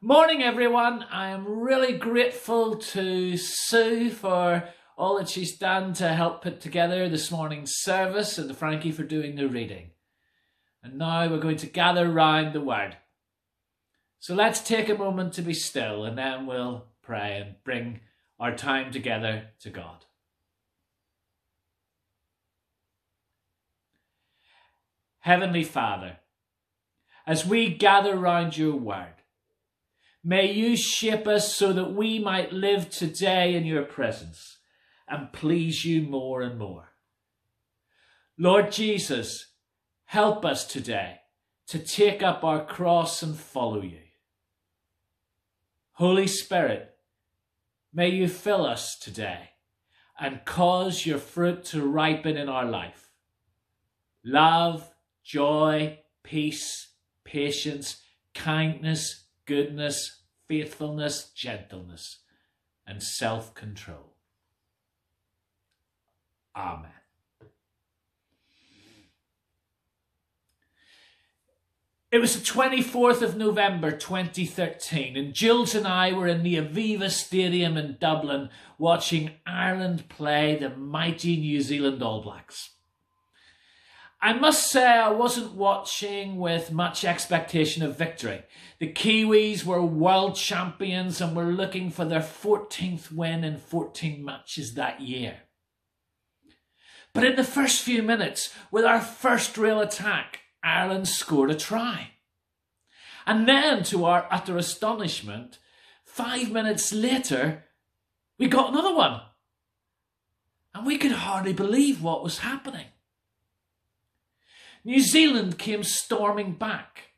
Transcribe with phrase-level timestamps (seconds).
[0.00, 1.04] Morning, everyone.
[1.10, 7.08] I am really grateful to Sue for all that she's done to help put together
[7.08, 9.90] this morning's service and to Frankie for doing the reading.
[10.84, 12.96] And now we're going to gather round the Word.
[14.20, 17.98] So let's take a moment to be still and then we'll pray and bring
[18.38, 20.04] our time together to God.
[25.18, 26.18] Heavenly Father,
[27.26, 29.17] as we gather round your Word,
[30.24, 34.58] May you shape us so that we might live today in your presence
[35.08, 36.90] and please you more and more.
[38.36, 39.52] Lord Jesus,
[40.04, 41.20] help us today
[41.68, 44.00] to take up our cross and follow you.
[45.92, 46.94] Holy Spirit,
[47.92, 49.50] may you fill us today
[50.18, 53.10] and cause your fruit to ripen in our life.
[54.24, 54.88] Love,
[55.24, 56.88] joy, peace,
[57.24, 58.02] patience,
[58.34, 62.18] kindness, goodness, faithfulness, gentleness,
[62.86, 64.14] and self control.
[66.54, 66.90] Amen.
[72.10, 77.10] It was the 24th of November 2013, and Jules and I were in the Aviva
[77.10, 82.77] Stadium in Dublin watching Ireland play the mighty New Zealand All Blacks.
[84.20, 88.42] I must say I wasn't watching with much expectation of victory.
[88.80, 94.74] The Kiwis were world champions and were looking for their 14th win in 14 matches
[94.74, 95.42] that year.
[97.14, 102.10] But in the first few minutes, with our first real attack, Ireland scored a try.
[103.24, 105.58] And then, to our utter astonishment,
[106.04, 107.66] five minutes later,
[108.38, 109.20] we got another one.
[110.74, 112.86] And we could hardly believe what was happening.
[114.88, 117.10] New Zealand came storming back.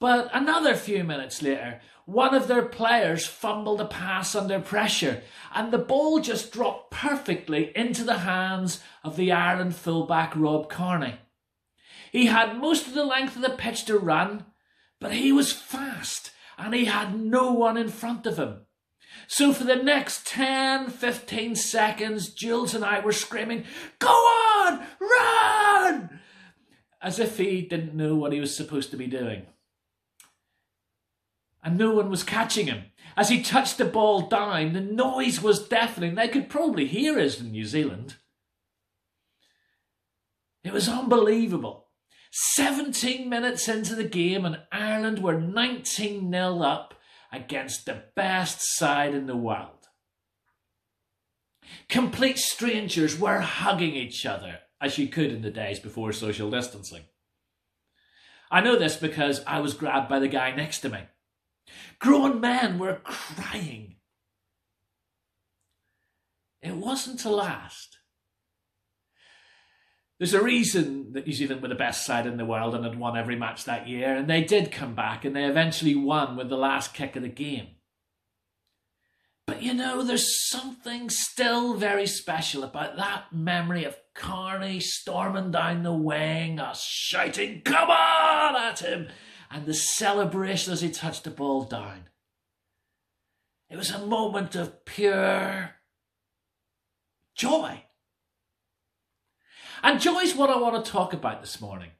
[0.00, 5.22] But another few minutes later, one of their players fumbled a pass under pressure,
[5.54, 11.14] and the ball just dropped perfectly into the hands of the Ireland fullback Rob Kearney.
[12.10, 14.44] He had most of the length of the pitch to run,
[14.98, 18.62] but he was fast and he had no one in front of him.
[19.28, 23.62] So for the next 10, 15 seconds, Jules and I were screaming,
[24.00, 26.20] Go on, run!
[27.04, 29.42] As if he didn't know what he was supposed to be doing.
[31.62, 32.84] And no one was catching him.
[33.14, 36.14] As he touched the ball down, the noise was deafening.
[36.14, 38.16] They could probably hear us in New Zealand.
[40.64, 41.88] It was unbelievable.
[42.32, 46.94] 17 minutes into the game, and Ireland were 19 0 up
[47.30, 49.88] against the best side in the world.
[51.90, 57.04] Complete strangers were hugging each other as you could in the days before social distancing.
[58.50, 61.00] I know this because I was grabbed by the guy next to me.
[61.98, 63.96] Grown men were crying.
[66.62, 67.98] It wasn't to last.
[70.18, 72.98] There's a reason that New Zealand were the best side in the world and had
[72.98, 76.48] won every match that year, and they did come back and they eventually won with
[76.48, 77.68] the last kick of the game.
[79.46, 85.82] But you know, there's something still very special about that memory of Kearney storming down
[85.82, 89.08] the wing, us shouting, come on at him,
[89.50, 92.08] and the celebration as he touched the ball down.
[93.68, 95.72] It was a moment of pure
[97.34, 97.84] joy.
[99.82, 101.90] And joy is what I want to talk about this morning.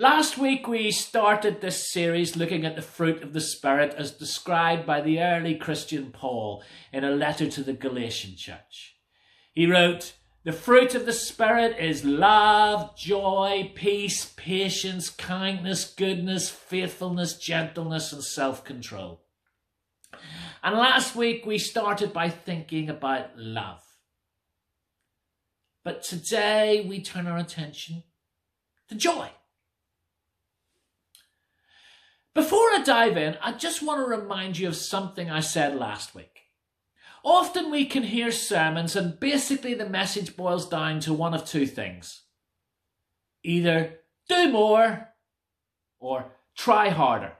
[0.00, 4.86] Last week we started this series looking at the fruit of the Spirit as described
[4.86, 8.96] by the early Christian Paul in a letter to the Galatian church.
[9.52, 17.36] He wrote, The fruit of the Spirit is love, joy, peace, patience, kindness, goodness, faithfulness,
[17.36, 19.20] gentleness, and self control.
[20.62, 23.82] And last week we started by thinking about love.
[25.84, 28.04] But today we turn our attention
[28.88, 29.28] to joy.
[32.34, 36.14] Before I dive in, I just want to remind you of something I said last
[36.14, 36.42] week.
[37.24, 41.66] Often we can hear sermons and basically the message boils down to one of two
[41.66, 42.22] things.
[43.42, 43.98] Either
[44.28, 45.08] do more
[45.98, 47.32] or try harder.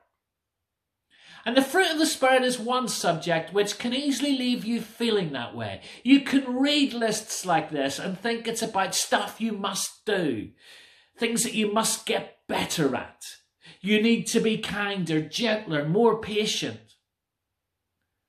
[1.47, 5.33] And the fruit of the Spirit is one subject which can easily leave you feeling
[5.33, 5.81] that way.
[6.03, 10.51] You can read lists like this and think it's about stuff you must do,
[11.17, 13.25] things that you must get better at.
[13.81, 16.97] You need to be kinder, gentler, more patient.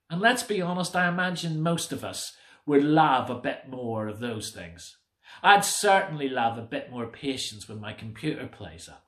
[0.10, 4.20] And let's be honest, I imagine most of us would love a bit more of
[4.20, 4.98] those things.
[5.44, 9.06] I'd certainly love a bit more patience when my computer plays up.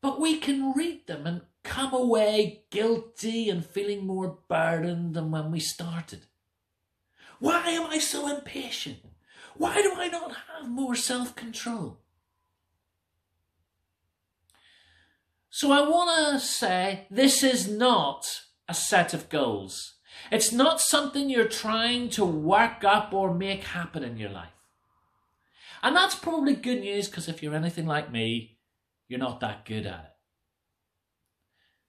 [0.00, 5.50] But we can read them and come away guilty and feeling more burdened than when
[5.50, 6.26] we started?
[7.38, 8.98] Why am I so impatient?
[9.56, 11.99] Why do I not have more self control?
[15.50, 18.24] So I want to say this is not
[18.68, 19.96] a set of goals.
[20.30, 24.48] It's not something you're trying to work up or make happen in your life.
[25.82, 28.58] And that's probably good news because if you're anything like me,
[29.08, 30.10] you're not that good at it.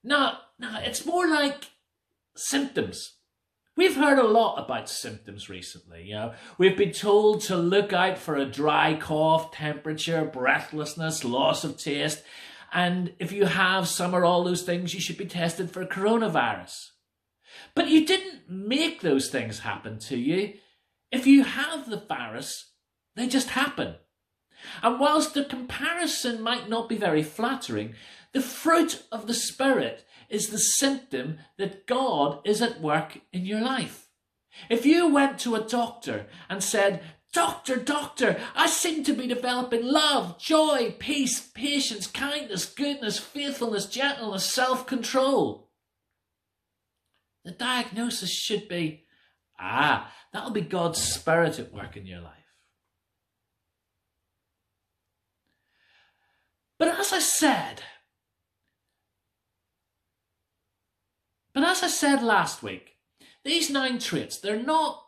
[0.03, 1.65] Now, no, it's more like
[2.35, 3.17] symptoms.
[3.77, 6.03] We've heard a lot about symptoms recently.
[6.05, 11.63] You know, we've been told to look out for a dry cough, temperature, breathlessness, loss
[11.63, 12.23] of taste,
[12.71, 16.91] and if you have some or all those things, you should be tested for coronavirus.
[17.75, 20.53] But you didn't make those things happen to you.
[21.11, 22.71] If you have the virus,
[23.15, 23.95] they just happen.
[24.81, 27.95] And whilst the comparison might not be very flattering,
[28.31, 33.59] the fruit of the Spirit is the symptom that God is at work in your
[33.59, 34.07] life.
[34.69, 37.01] If you went to a doctor and said,
[37.33, 44.51] Doctor, doctor, I seem to be developing love, joy, peace, patience, kindness, goodness, faithfulness, gentleness,
[44.51, 45.69] self control.
[47.45, 49.05] The diagnosis should be
[49.57, 52.33] ah, that'll be God's Spirit at work in your life.
[56.77, 57.83] But as I said,
[61.53, 62.95] but as I said last week,
[63.45, 65.03] these nine traits, they're not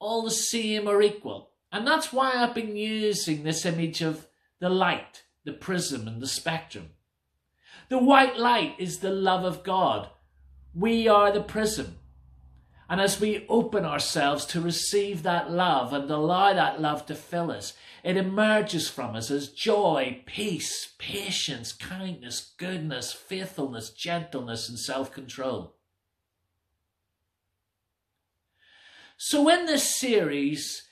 [0.00, 1.50] all the same or equal.
[1.70, 4.26] And that's why I've been using this image of
[4.60, 6.90] the light, the prism, and the spectrum.
[7.88, 10.08] The white light is the love of God.
[10.74, 11.98] We are the prism.
[12.90, 17.50] And as we open ourselves to receive that love and allow that love to fill
[17.50, 25.12] us, it emerges from us as joy, peace, patience, kindness, goodness, faithfulness, gentleness, and self
[25.12, 25.74] control.
[29.18, 30.87] So, in this series,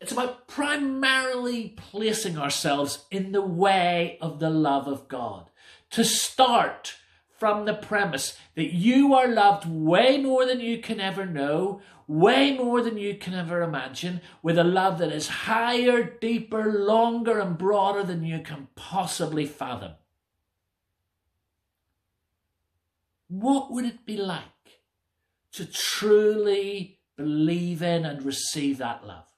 [0.00, 5.50] it's about primarily placing ourselves in the way of the love of God.
[5.90, 6.96] To start
[7.30, 12.56] from the premise that you are loved way more than you can ever know, way
[12.56, 17.58] more than you can ever imagine, with a love that is higher, deeper, longer, and
[17.58, 19.92] broader than you can possibly fathom.
[23.28, 24.42] What would it be like
[25.52, 29.35] to truly believe in and receive that love?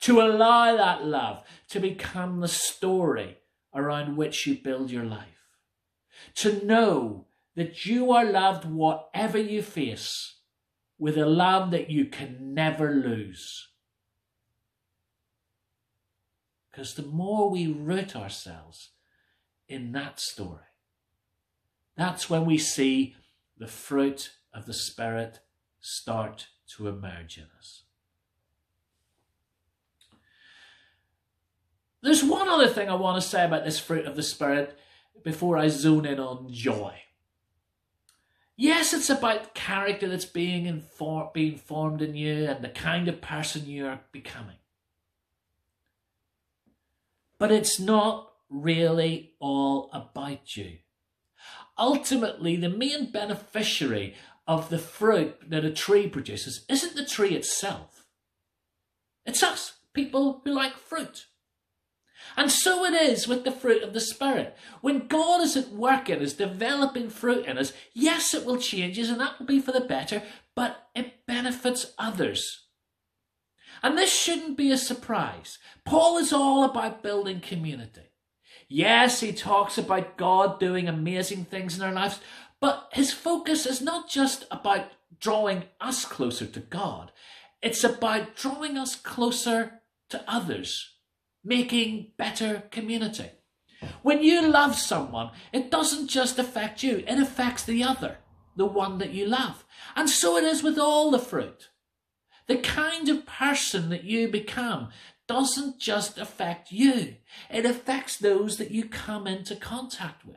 [0.00, 3.38] To allow that love to become the story
[3.74, 5.28] around which you build your life.
[6.36, 7.26] To know
[7.56, 10.36] that you are loved whatever you face
[10.98, 13.68] with a love that you can never lose.
[16.70, 18.90] Because the more we root ourselves
[19.68, 20.60] in that story,
[21.96, 23.14] that's when we see
[23.56, 25.40] the fruit of the Spirit
[25.80, 27.83] start to emerge in us.
[32.04, 34.78] There's one other thing I want to say about this fruit of the Spirit
[35.22, 36.96] before I zone in on joy.
[38.56, 43.22] Yes, it's about character that's being, inform- being formed in you and the kind of
[43.22, 44.58] person you are becoming.
[47.38, 50.80] But it's not really all about you.
[51.78, 54.14] Ultimately, the main beneficiary
[54.46, 58.04] of the fruit that a tree produces isn't the tree itself.
[59.24, 61.28] It's us, people who like fruit.
[62.36, 64.56] And so it is with the fruit of the Spirit.
[64.80, 68.98] When God is at work in us, developing fruit in us, yes, it will change
[68.98, 70.22] us and that will be for the better,
[70.54, 72.64] but it benefits others.
[73.82, 75.58] And this shouldn't be a surprise.
[75.84, 78.10] Paul is all about building community.
[78.68, 82.18] Yes, he talks about God doing amazing things in our lives,
[82.60, 84.86] but his focus is not just about
[85.20, 87.12] drawing us closer to God,
[87.62, 90.94] it's about drawing us closer to others
[91.44, 93.30] making better community.
[94.02, 98.18] When you love someone, it doesn't just affect you, it affects the other,
[98.56, 99.64] the one that you love.
[99.94, 101.70] And so it is with all the fruit.
[102.46, 104.88] The kind of person that you become
[105.26, 107.16] doesn't just affect you,
[107.50, 110.36] it affects those that you come into contact with.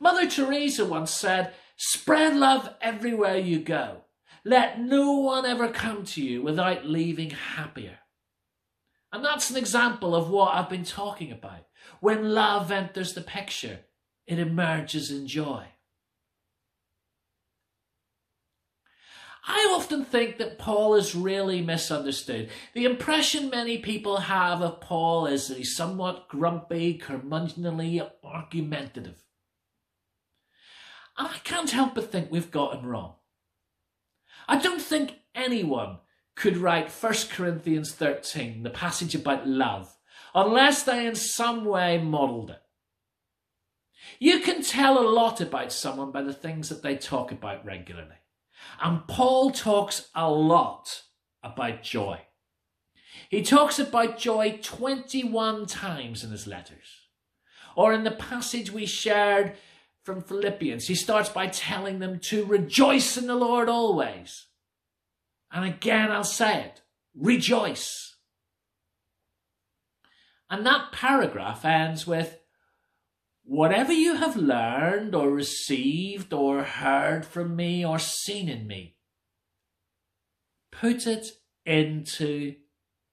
[0.00, 4.02] Mother Teresa once said, Spread love everywhere you go.
[4.44, 7.98] Let no one ever come to you without leaving happier.
[9.12, 11.66] And that's an example of what I've been talking about.
[12.00, 13.80] When love enters the picture,
[14.26, 15.64] it emerges in joy.
[19.50, 22.50] I often think that Paul is really misunderstood.
[22.74, 29.24] The impression many people have of Paul is that he's somewhat grumpy, curmudgeonly, argumentative.
[31.16, 33.14] And I can't help but think we've gotten wrong.
[34.46, 35.98] I don't think anyone
[36.38, 39.96] could write 1 Corinthians 13, the passage about love,
[40.36, 42.62] unless they in some way modelled it.
[44.20, 48.14] You can tell a lot about someone by the things that they talk about regularly.
[48.80, 51.02] And Paul talks a lot
[51.42, 52.20] about joy.
[53.28, 57.08] He talks about joy 21 times in his letters.
[57.74, 59.54] Or in the passage we shared
[60.04, 64.47] from Philippians, he starts by telling them to rejoice in the Lord always.
[65.58, 66.82] And again, I'll say it
[67.14, 68.16] rejoice.
[70.48, 72.38] And that paragraph ends with
[73.50, 78.98] Whatever you have learned or received or heard from me or seen in me,
[80.70, 81.28] put it
[81.64, 82.56] into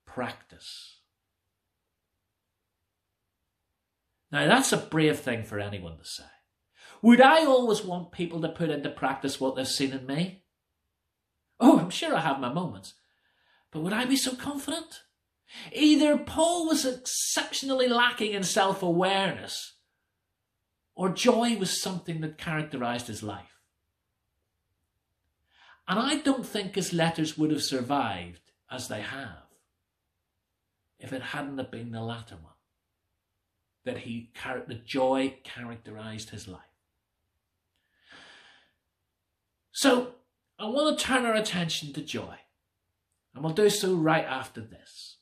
[0.05, 0.99] practice.
[4.29, 6.25] Now, that's a brave thing for anyone to say.
[7.01, 10.43] Would I always want people to put into practice what they've seen in me?
[11.59, 12.95] Oh, I'm sure I have my moments.
[13.71, 15.01] But would I be so confident?
[15.71, 19.73] Either Paul was exceptionally lacking in self awareness
[20.95, 23.59] or joy was something that characterized his life.
[25.87, 28.39] And I don't think his letters would have survived
[28.71, 29.43] as they have
[30.99, 32.53] if it hadn't have been the latter one.
[33.83, 34.31] That he
[34.67, 36.61] the joy characterized his life.
[39.71, 40.14] So
[40.57, 42.35] I want to turn our attention to joy.
[43.33, 45.14] And we'll do so right after this.